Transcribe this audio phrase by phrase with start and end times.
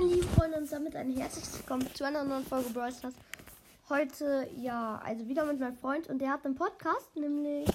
[0.00, 3.12] meine lieben Freunde, und damit ein herzliches Willkommen zu einer neuen Folge Brawl Stars.
[3.90, 7.68] Heute, ja, also wieder mit meinem Freund und der hat einen Podcast, nämlich,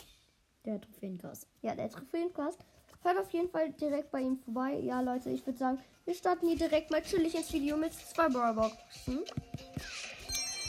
[0.65, 1.47] Der Trophäencast.
[1.61, 2.57] ja, der Trophäencast.
[3.03, 4.79] Hört auf jeden Fall direkt bei ihm vorbei.
[4.79, 8.27] Ja, Leute, ich würde sagen, wir starten hier direkt mal chillig ins Video mit zwei
[8.27, 9.23] Brawlboxen.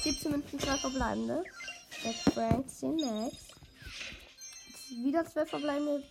[0.02, 1.42] 17 Münzen, zwei verbleibende.
[2.02, 3.36] 6 Franks, 10 Max.
[5.02, 6.02] Wieder 12 verbleibende,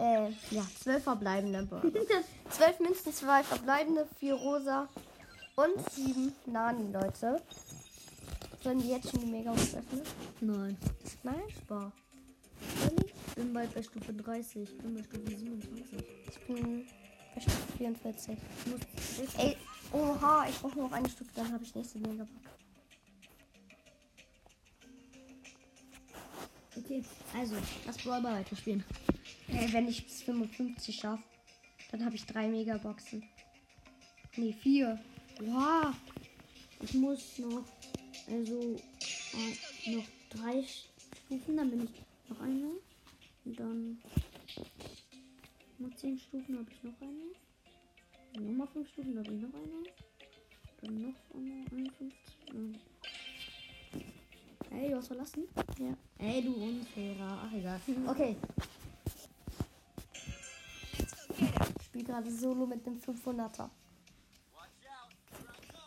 [0.00, 2.24] äh, ja, 12 verbleibende Brawlboxen.
[2.50, 4.88] 12 Münzen, 2 verbleibende, 4 rosa
[5.56, 7.40] und 7 Nani, Leute.
[8.62, 10.02] Sollen die jetzt schon die mega öffnen?
[10.40, 10.76] Nein.
[11.22, 11.42] Nein?
[11.62, 11.92] Spar.
[13.26, 14.62] Ich bin bald bei Stufe 30.
[14.62, 16.04] Ich bin bei Stufe 27.
[16.28, 16.86] Ich bin
[17.34, 18.36] bei Stufe 44.
[18.66, 19.56] Ich muss Ey,
[19.92, 22.26] oha, ich brauche nur noch eine Stufe, dann habe ich nächste Mega
[26.90, 27.04] Okay,
[27.34, 27.54] also,
[27.86, 28.82] lass Brawl Ball weiterspielen.
[29.46, 31.22] Ey, wenn ich bis 55 schaffe,
[31.92, 33.22] dann habe ich drei Megaboxen.
[34.36, 34.98] Nee, vier.
[35.38, 35.94] Wow.
[36.82, 37.64] Ich muss noch,
[38.26, 42.72] also, äh, noch drei Stufen, dann bin ich noch eine.
[43.44, 44.02] Und dann
[45.78, 48.44] noch zehn Stufen habe ich noch eine.
[48.44, 49.84] Nochmal fünf Stufen, dann habe ich noch eine.
[50.82, 52.80] Dann noch eine, 51.
[54.70, 55.48] Hey, du hast verlassen?
[55.78, 55.94] Ja.
[56.18, 57.42] Ey, du Unfairer.
[57.44, 57.80] Ach, egal.
[58.06, 58.36] Okay.
[61.78, 63.68] Ich spiele gerade Solo mit dem 500er.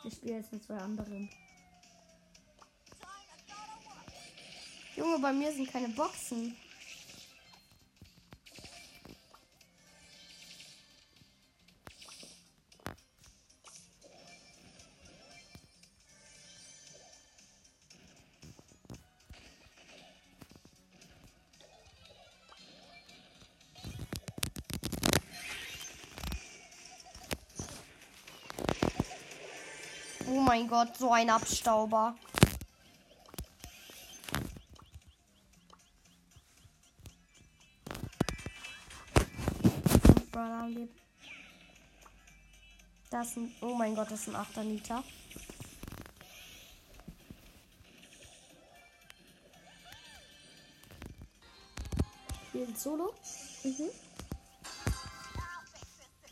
[0.04, 1.30] Ich spiele jetzt mit zwei anderen.
[4.98, 6.56] Junge, bei mir sind keine Boxen.
[30.36, 32.16] Oh mein Gott, so ein Abstauber.
[43.12, 45.04] Das ist ein, oh mein Gott, das ist ein 8er Liter.
[52.48, 53.14] Spielt Solo?
[53.64, 53.90] Mhm.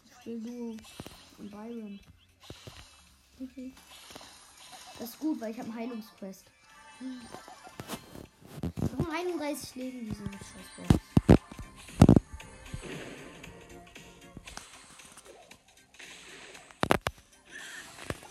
[0.06, 0.78] Ich spiele Duo.
[1.38, 2.00] Und Byron.
[3.42, 3.74] Mhm.
[5.00, 6.46] Das ist gut, weil ich habe einen Heilungsquest.
[9.00, 11.00] Noch 31 Leben, diese Scheißbox.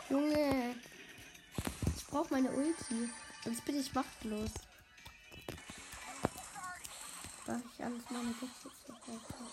[0.09, 0.77] Junge.
[1.97, 3.11] Ich brauche meine Ulti.
[3.43, 4.51] Sonst bin ich machtlos.
[7.47, 9.47] Darf ich alles meine verkaufen?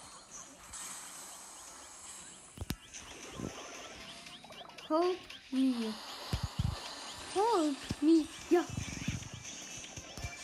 [4.90, 5.94] Hold me.
[7.34, 8.26] Hold me.
[8.50, 8.64] Ja.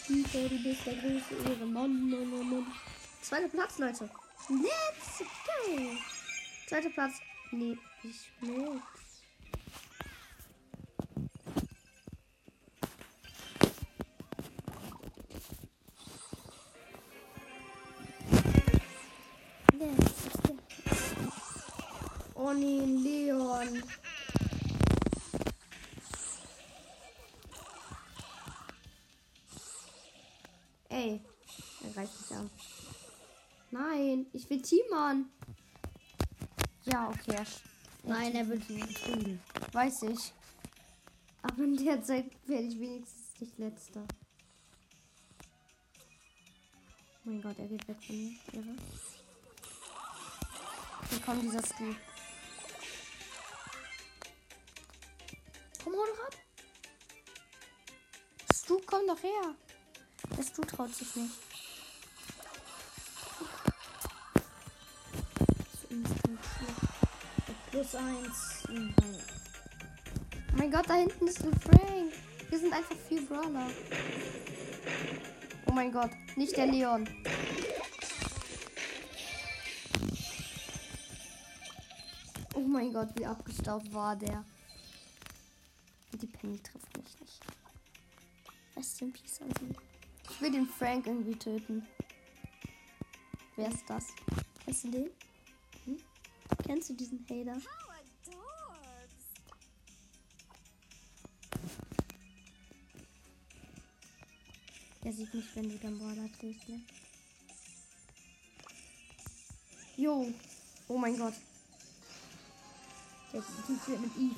[0.05, 2.09] Tiefer, du bist der größte Ehrenmann.
[2.09, 2.73] Mann, Mann, Mann.
[3.21, 4.09] Zweiter Platz, Leute.
[4.49, 5.97] Let's go.
[6.67, 7.13] Zweiter Platz.
[7.51, 8.79] Nee, ich go.
[22.35, 23.83] Oh nee, Leon.
[30.89, 31.21] Ey,
[31.83, 32.51] er reicht nicht an.
[34.03, 35.29] Nein, ich will Timon.
[36.83, 37.41] Ja, okay.
[38.03, 39.41] Nein, er wird nicht gefunden.
[39.71, 40.33] Weiß ich.
[41.41, 44.03] Aber in der Zeit werde ich wenigstens nicht letzter.
[47.25, 48.37] Oh mein Gott, er geht weg von mir.
[48.51, 48.75] Irre.
[51.09, 51.95] Hier kommt dieser Stu.
[55.81, 56.35] Komm, hol doch ab.
[58.53, 59.55] Stu, komm doch her.
[60.37, 61.52] Der Stu traut sich nicht.
[67.73, 68.67] Plus eins.
[68.69, 68.93] Mhm.
[68.99, 72.13] Oh mein Gott, da hinten ist ein Frank.
[72.47, 73.67] Wir sind einfach vier Brawler.
[75.65, 77.09] Oh mein Gott, nicht der Leon.
[82.53, 84.45] Oh mein Gott, wie abgestaubt war der.
[86.11, 87.41] Die Penny trifft mich nicht.
[88.77, 89.75] Rest in Peace an sie.
[90.29, 91.87] Ich will den Frank irgendwie töten.
[93.55, 94.05] Wer ist das?
[94.63, 95.22] Kennst du den?
[96.65, 97.61] Kennst du diesen Hater?
[105.05, 106.81] Er sieht nicht, wenn du den Border drehst, ne?
[109.97, 110.31] Jo.
[110.87, 111.33] Oh mein Gott.
[113.33, 114.35] Der Typ spielt mit Eve.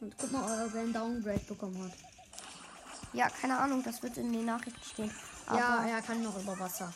[0.00, 1.92] Und guck mal, ob er einen Downgrade bekommen hat.
[3.12, 5.10] Ja, keine Ahnung, das wird in den Nachrichten stehen.
[5.48, 6.92] Ja, er kann noch über Wasser.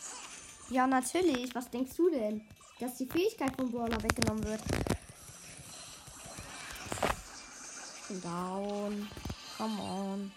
[0.69, 1.53] Ja, natürlich.
[1.55, 2.41] Was denkst du denn?
[2.79, 4.61] Dass die Fähigkeit vom Brawler weggenommen wird.
[8.23, 9.07] Down.
[9.57, 10.31] Come on.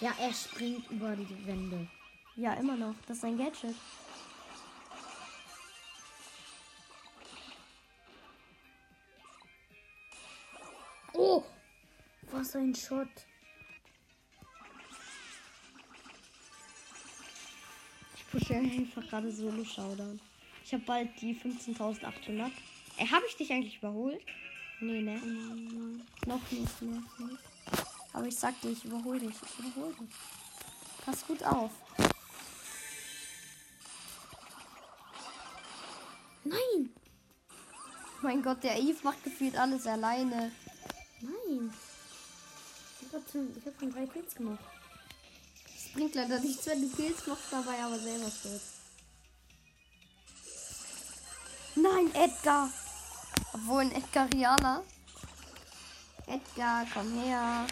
[0.00, 1.88] Ja, er springt über die Wände.
[2.36, 2.94] Ja, immer noch.
[3.06, 3.74] Das ist ein Gadget.
[11.12, 11.44] Oh!
[12.30, 13.08] Was ein Shot.
[18.32, 20.18] Ich pushe einfach gerade Solo Showdown.
[20.64, 22.50] Ich habe bald die 15.800.
[22.96, 24.22] Ey, habe ich dich eigentlich überholt?
[24.80, 25.20] Nee, ne?
[25.22, 26.02] Nein.
[26.24, 27.02] Noch nicht, ne?
[28.14, 29.34] Aber ich sag dir, ich überhole dich.
[29.34, 30.08] Ich überhole dich.
[31.04, 31.72] Pass gut auf.
[36.44, 36.90] Nein!
[38.22, 40.52] Mein Gott, der Eve macht gefühlt alles alleine.
[41.20, 41.70] Nein!
[43.02, 44.64] Ich habe schon, ich hab schon drei Kills gemacht.
[45.94, 48.72] Bringt leider nichts, wenn du Kills machst, dabei aber selber stirbst.
[51.74, 52.70] Nein, Edgar!
[53.52, 54.82] Obwohl ein Edgarianer.
[56.26, 57.66] Edgar, komm her.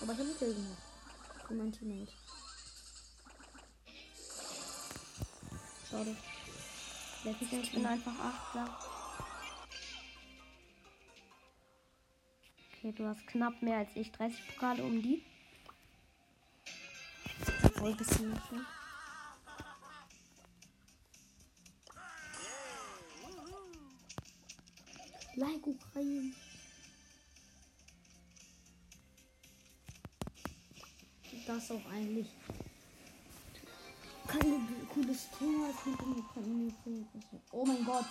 [0.00, 0.82] Aber ich habe einen Kill gemacht.
[1.46, 2.12] Für mein Teammate.
[5.90, 6.16] Schade.
[7.24, 8.87] Ich bin einfach Achter.
[12.80, 14.12] Okay, du hast knapp mehr als ich.
[14.12, 15.24] 30 Pokale um die.
[17.64, 18.64] Obwohl, bisschen nicht, ne?
[25.34, 26.32] Like Ukraine.
[31.46, 32.28] Das auch eigentlich
[34.28, 35.70] kein cooles Thema.
[35.70, 36.72] Es gibt in Ukraine.
[37.50, 38.06] Oh mein Gott.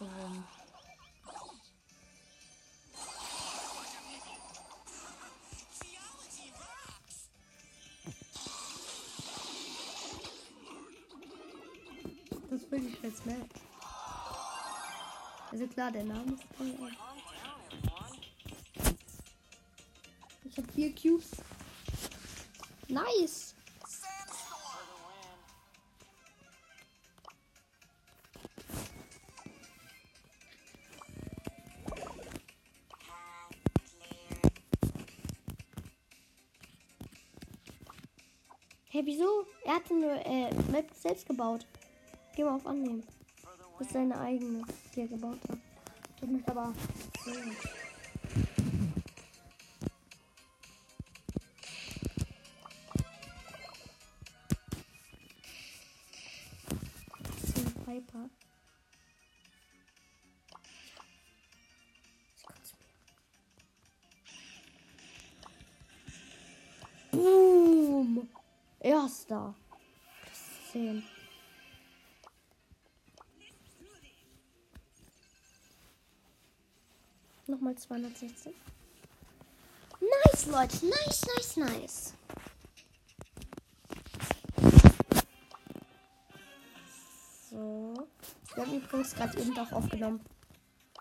[0.00, 0.44] Warum?
[12.50, 13.36] Das will ich jetzt mehr.
[15.50, 16.74] Also klar, der Name ist toll.
[16.78, 16.90] aber-
[20.44, 21.30] Ich habe vier Cubes.
[22.88, 23.54] Nice.
[38.98, 39.46] Hey, wieso?
[39.64, 41.64] Er hatte eine äh, Map selbst gebaut.
[42.34, 43.04] Geh mal auf Annehmen.
[43.78, 45.58] Das ist seine eigene, die er gebaut hat.
[46.46, 46.74] Aber.
[57.22, 58.47] Das ist ein Piper.
[68.88, 69.54] Erster.
[70.32, 71.04] Ist 10.
[77.46, 78.54] Nochmal 216.
[80.00, 80.86] Nice, Leute.
[80.86, 82.14] Nice, nice, nice.
[87.50, 87.92] So.
[88.54, 90.24] Wir haben übrigens gerade eben doch aufgenommen.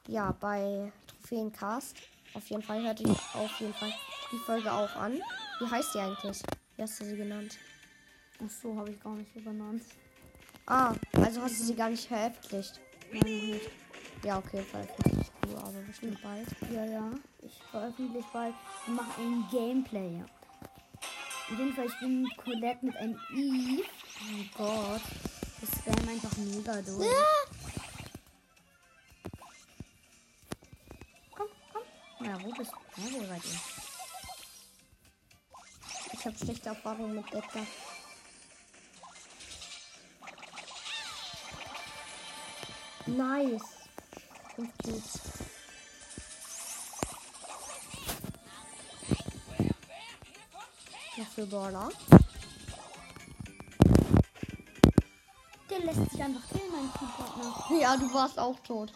[0.10, 1.96] Ja, bei Trophäencast.
[2.34, 3.94] Auf jeden Fall hört ihr auf jeden Fall
[4.34, 5.22] die Folge auch an.
[5.62, 6.44] Wie heißt die eigentlich?
[6.76, 7.58] Wie hast du sie genannt?
[8.40, 9.82] Ach so, habe ich gar nicht übernommen.
[10.66, 12.80] Ah, also hast du sie gar nicht veröffentlicht.
[13.12, 13.72] Nein, noch nicht.
[14.24, 16.48] Ja, okay, veröffentlicht du, aber bestimmt bald.
[16.72, 17.12] Ja, ja.
[17.42, 18.54] Ich veröffentliche bald
[18.86, 20.24] und mache ein Gameplay.
[21.50, 23.84] Auf jeden Fall, ich bin Colette mit einem Eve.
[23.84, 25.02] Oh mein Gott.
[25.62, 27.06] Das wäre einfach mega doof.
[31.36, 32.28] Komm, komm.
[32.28, 33.02] Ja, wo bist du?
[33.02, 33.60] Ja, wo seid ihr?
[36.14, 37.66] Ich habe schlechte Erfahrungen mit Edgar.
[43.08, 43.62] Nice.
[44.56, 45.20] Fünf Cubes.
[51.18, 51.90] Was für Baller?
[55.70, 57.80] Der lässt sich einfach killen, mein Teampartner.
[57.80, 58.92] Ja, du warst auch tot.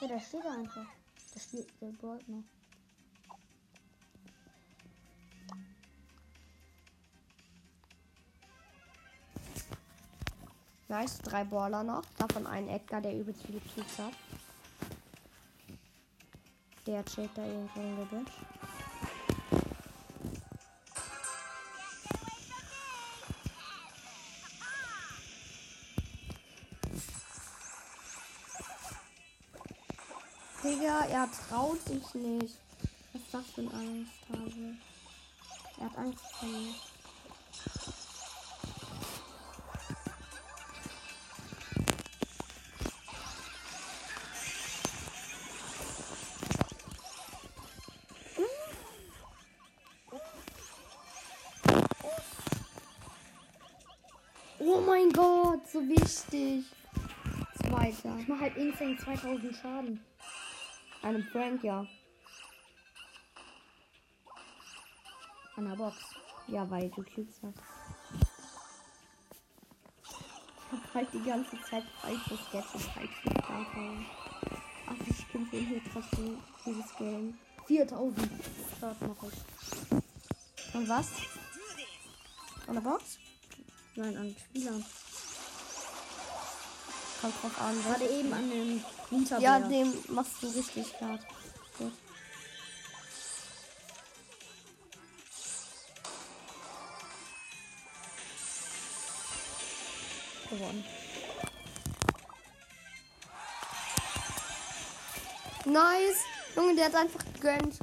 [0.00, 0.86] Ja, der steht da einfach.
[1.34, 2.20] Der spielt der Brawl
[10.90, 12.02] Nice, drei Baller noch.
[12.18, 14.12] Davon einen Edgar, der übelst viele Cubes hat.
[16.84, 18.32] Der chillt da irgendwo im Gebüsch.
[30.64, 32.58] Digga, er traut sich nicht.
[33.12, 34.74] Was ist das für ein Angsthase?
[35.78, 36.89] Er hat Angst vor mir.
[55.80, 56.64] So wichtig.
[57.56, 58.18] Zweiter.
[58.18, 60.04] Ich mach halt insane 2000 Schaden.
[61.02, 61.86] Einem Frank, ja.
[65.56, 65.96] An der Box.
[66.48, 67.58] Ja, weil du Cubes hast.
[70.72, 74.06] Ich hab halt die ganze Zeit Gadget halt getan.
[74.86, 77.38] Ach, ich bin hier trotzdem dieses Game.
[77.66, 78.30] 4000
[78.80, 80.74] Schaden mach ich.
[80.74, 81.10] Und was?
[82.64, 83.18] Von der Box?
[83.96, 84.84] Nein, an Spielern.
[87.20, 87.84] Kommt drauf an.
[87.84, 89.44] Gerade eben an dem Winterbär.
[89.44, 91.20] Ja, dem machst du richtig hart.
[91.78, 91.92] Gut.
[100.50, 100.84] gewonnen.
[105.64, 106.24] Nice.
[106.56, 107.78] Junge, der hat einfach gegönnt.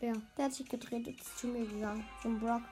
[0.00, 0.14] Wer?
[0.36, 2.04] Der hat sich gedreht und ist zu mir gegangen.
[2.22, 2.62] Zum Brock.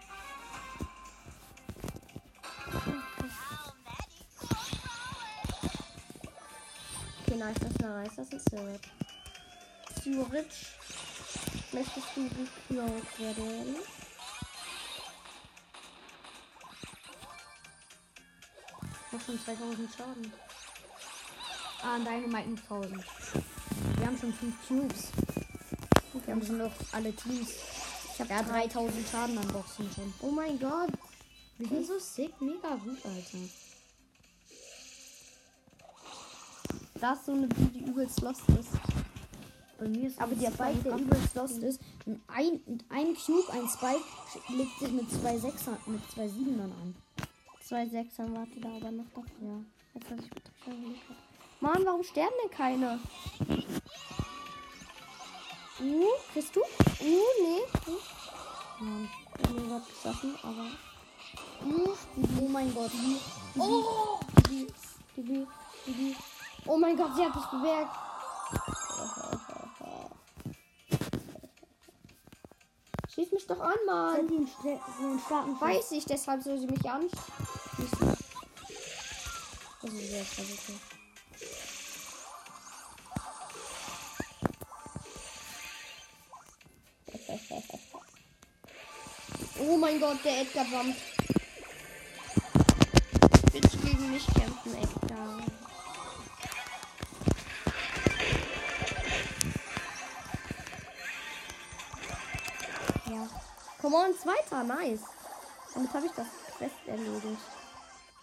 [7.39, 8.17] Nice, das ist nice.
[8.17, 8.81] Das ist Syrup.
[10.03, 10.47] Syrup.
[11.73, 13.77] Möchtest du geklaut werden?
[19.13, 20.33] Mach schon 2000 Schaden.
[21.83, 23.05] Ah, an Dynamite 1000.
[23.97, 25.09] Wir haben schon 5 Cubes.
[26.25, 27.51] Wir haben schon noch alle Teams.
[28.15, 30.13] Ich hab Ja, 3000 Schaden an Boxen schon.
[30.21, 30.91] Oh mein Gott.
[31.59, 33.39] Wir sind so sick, mega gut, Alter.
[37.01, 38.71] Das ist so eine, die übelst lost ist.
[39.79, 41.81] Bei mir ist Aber der Spike, der übelst lost ist.
[42.07, 44.05] Und ein, ein Cube, ein Spike,
[44.49, 46.95] legt sich mit zwei Sechsern, mit zwei Siebenern an.
[47.63, 49.25] Zwei Sechsern warte da aber noch davor.
[49.41, 49.61] Ja.
[49.95, 50.99] Jetzt hab ich mit.
[51.61, 52.99] Mann, warum sterben denn keine?
[55.81, 56.61] Uh, kriegst du?
[56.61, 56.65] Uh,
[57.01, 57.63] nee.
[57.87, 57.99] Uh.
[58.81, 59.09] Ja.
[59.39, 60.67] Ich hab was geschossen, aber.
[61.65, 61.95] Uh,
[62.41, 62.91] Oh mein Gott.
[63.59, 64.21] oh!
[66.69, 67.97] Oh mein Gott, sie hat dich bemerkt.
[73.09, 74.29] Schieß mich doch an, Mann.
[75.61, 77.19] Weiß ich, deshalb soll sie mich anschießen.
[79.81, 80.81] Das ist sehr versuchen.
[89.61, 90.95] Oh mein Gott, der Edgar Bump.
[103.89, 105.01] Come on, zweiter, nice.
[105.73, 106.27] Damit habe ich das
[106.59, 107.41] Quest erledigt.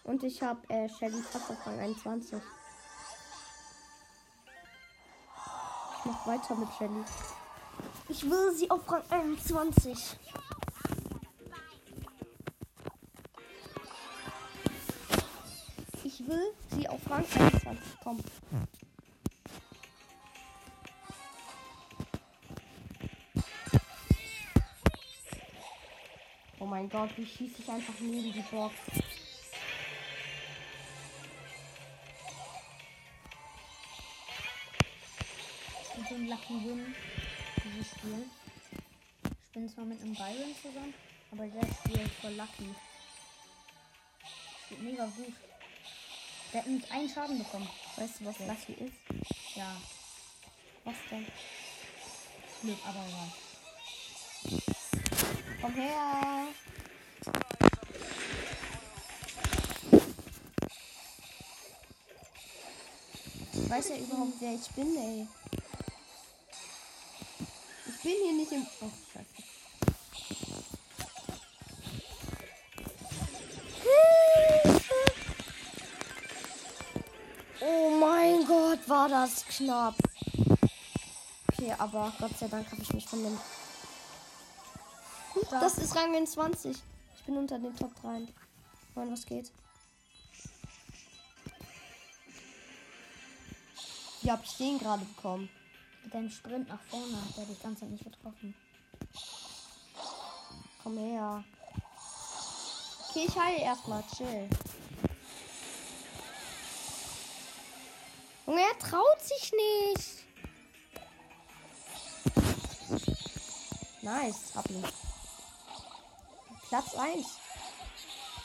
[0.04, 2.40] Und ich habe äh, Shelly auf Rang 21.
[5.98, 7.04] Ich mach weiter mit Shelly.
[8.10, 10.20] Ich will sie auf Rang 21.
[16.04, 18.24] Ich will sie auf Rang 21 kommen.
[26.76, 28.76] Mein Gott, wie schieße ich einfach neben die Box?
[35.82, 36.94] Ich bin so ein Lucky Win,
[37.64, 38.26] dieses Spiel.
[39.24, 40.94] Ich bin zwar mit einem Byron zusammen,
[41.32, 42.76] aber der spielt voll Lucky.
[44.66, 45.34] Spielt mega gut.
[46.52, 47.70] Der hat nicht einen Schaden bekommen.
[47.96, 49.56] Weißt du, was Lucky ist?
[49.56, 49.78] Ja,
[50.84, 51.26] Was denn?
[52.62, 53.45] Glück, aber ja.
[55.66, 56.48] Komm her.
[63.68, 65.28] Weiß er überhaupt, wer ich bin, ey?
[67.88, 68.68] Ich bin hier nicht im.
[68.82, 69.26] Oh, scheiße.
[77.62, 79.96] Oh mein Gott, war das knapp.
[81.52, 83.40] Okay, aber Gott sei Dank habe ich mich von dem
[85.50, 85.60] da.
[85.60, 86.78] das ist Rang 20.
[87.16, 88.28] Ich bin unter den Top 3.
[88.96, 89.52] Mann, was geht?
[94.22, 95.50] Wie hab ich den gerade bekommen?
[96.04, 98.56] Mit deinem Sprint nach vorne hat er dich ganz halt nicht getroffen.
[100.82, 101.44] Komm her.
[103.10, 104.04] Okay, ich heile erstmal.
[104.16, 104.50] Chill.
[108.46, 110.26] Und er traut sich nicht.
[114.02, 114.84] Nice, hab ihn.
[116.70, 117.26] Platz 1.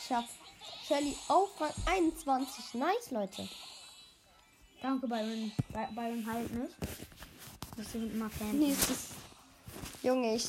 [0.05, 0.25] Ich hab
[0.87, 2.75] Shelly auf Rang 21.
[2.75, 3.49] Nice, Leute.
[4.83, 5.53] Danke, Byron.
[5.69, 6.75] By- Byron halt nicht.
[7.77, 8.53] Das sind immer Fans.
[8.55, 8.99] Nächstes.
[10.03, 10.49] Junge, ich,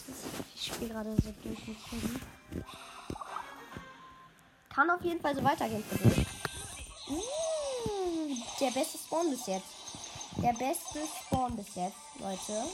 [0.55, 2.19] ich spiele gerade so durch mit Shelly.
[4.69, 6.25] Kann auf jeden Fall so weitergehen für dich.
[7.09, 9.65] Mm, der beste Spawn bis jetzt.
[10.37, 12.65] Der beste Spawn bis jetzt, Leute.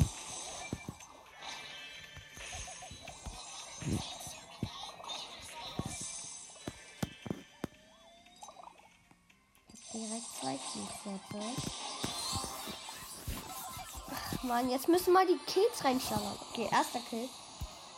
[14.57, 16.35] Mann, jetzt müssen mal die Kills reinschauen.
[16.49, 17.29] Okay, erster Kill.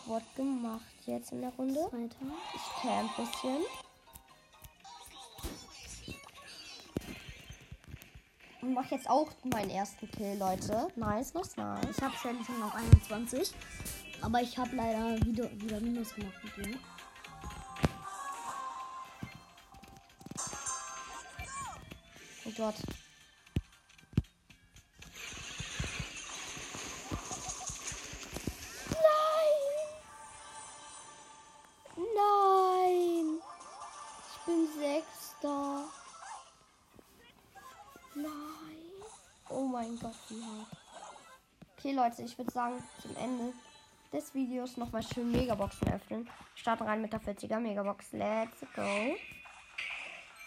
[0.07, 1.79] Wurde gemacht jetzt in der Runde.
[1.89, 2.33] Zweiter.
[2.53, 3.63] Ich camp ein bisschen.
[8.61, 10.89] Und mach jetzt auch meinen ersten Kill, Leute.
[10.97, 11.85] Nice, nice, nice.
[11.95, 13.53] Ich habe schon auf 21.
[14.19, 16.79] Aber ich habe leider wieder, wieder Minus gemacht mit ihm.
[22.43, 22.75] Oh Gott.
[40.01, 40.67] Wie hart.
[41.77, 43.53] Okay, Leute, ich würde sagen, zum Ende
[44.13, 46.29] des Videos nochmal schön Megaboxen öffnen.
[46.55, 48.13] Starten rein mit der 40er Megabox.
[48.13, 49.15] Let's go.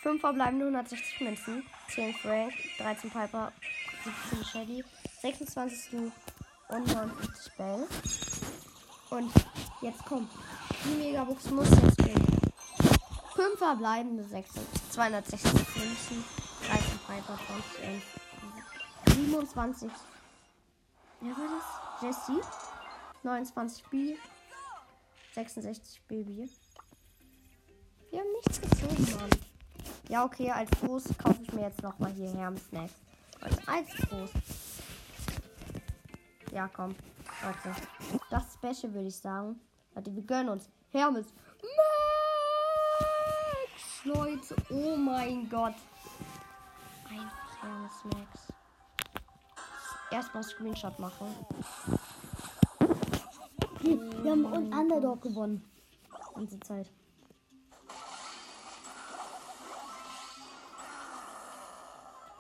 [0.03, 3.53] 5 verbleibende 160 Münzen, 10 Frank, 13 Piper,
[4.31, 4.85] 17 Shaggy,
[5.21, 6.11] 26 Stu
[6.69, 7.87] und 59 Bell.
[9.11, 9.33] Und
[9.83, 10.31] jetzt kommt.
[10.85, 12.27] Die Megabox muss jetzt gehen.
[13.37, 14.51] 5 verbleibende 6,
[14.91, 16.25] 260 Münzen,
[16.67, 18.03] 13 Piper, 20 11,
[19.15, 19.91] 27.
[21.21, 21.49] Wer war
[22.01, 22.03] das?
[22.03, 22.41] Jesse.
[23.23, 24.17] 29 B.
[25.35, 26.51] 66 Baby.
[28.11, 29.31] Wir haben nichts gezogen, Mann.
[30.09, 32.95] Ja, okay, als Groß kaufe ich mir jetzt nochmal hier Herm-Snacks.
[33.41, 34.31] Also als Groß.
[36.53, 36.95] Ja, komm.
[37.43, 37.75] Leute.
[38.31, 39.59] Das Special würde ich sagen.
[39.95, 40.69] Warte, wir gönnen uns.
[40.91, 41.27] Hermes.
[41.63, 41.73] Max!
[44.05, 45.75] Leute, oh mein Gott.
[47.09, 48.52] Einfach Hermes Max.
[50.13, 51.27] Erstmal Screenshot machen.
[53.81, 55.65] Wir haben un Underdog gewonnen.
[56.35, 56.91] Ganze Zeit.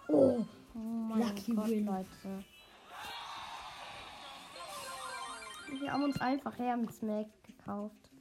[0.08, 1.86] Oh, Oh mein Lucky Gott, win.
[1.86, 2.44] Leute.
[5.80, 8.11] Wir haben uns einfach Hermes Max gekauft.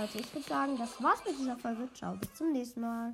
[0.00, 1.86] Leute, ich würde sagen, das war's mit dieser Folge.
[1.92, 3.12] Ciao, bis zum nächsten Mal.